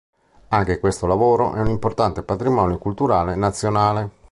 [0.47, 4.09] Anche questo lavoro è un importante patrimonio culturale nazionale.